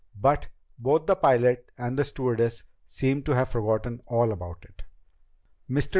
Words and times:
But 0.19 0.47
both 0.79 1.05
the 1.05 1.15
pilot 1.15 1.69
and 1.77 1.95
the 1.95 2.03
stewardess 2.03 2.63
seemed 2.87 3.23
to 3.27 3.35
have 3.35 3.49
forgotten 3.49 4.01
all 4.07 4.31
about 4.31 4.63
it. 4.67 4.81
Mr. 5.69 5.89